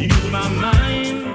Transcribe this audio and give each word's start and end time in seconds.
Use 0.00 0.30
my 0.30 0.48
mind. 0.48 1.29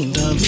own 0.00 0.12
time. 0.12 0.38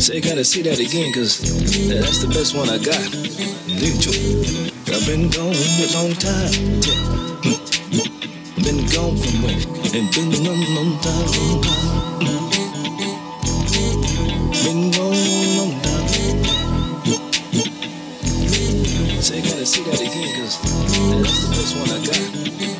So 0.00 0.20
gotta 0.20 0.44
see 0.44 0.62
that 0.62 0.78
again, 0.78 1.12
cause 1.12 1.40
that's 1.88 2.18
the 2.22 2.28
best 2.28 2.54
one 2.54 2.70
I 2.70 2.78
got. 2.78 2.96
I've 4.88 5.06
been 5.06 5.28
gone 5.28 5.54
a 5.54 5.86
long 5.92 6.14
time. 6.16 6.52
Been 8.64 8.86
gone 8.94 9.16
from 9.16 9.44
it 9.44 9.66
and 9.94 10.08
been 10.14 10.32
a 10.32 10.40
long 10.72 10.98
time. 11.04 11.28
Long 11.38 11.60
time. 11.62 12.08
Been 14.64 14.90
gone 14.90 15.14
a 15.14 15.56
long 15.58 15.74
time. 15.82 16.08
So 19.20 19.34
gotta 19.34 19.66
see 19.66 19.82
that 19.84 20.00
again, 20.00 20.30
cause 20.40 20.54
that's 21.22 21.40
the 21.42 21.50
best 21.50 21.72
one 21.76 21.90
I 21.90 21.98
got. 22.06 22.77